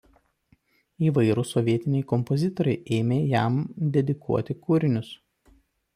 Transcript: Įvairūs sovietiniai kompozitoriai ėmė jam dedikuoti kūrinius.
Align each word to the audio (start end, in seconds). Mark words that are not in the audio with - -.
Įvairūs 1.09 1.51
sovietiniai 1.57 2.07
kompozitoriai 2.13 2.97
ėmė 2.97 3.19
jam 3.35 3.61
dedikuoti 3.99 4.57
kūrinius. 4.65 5.17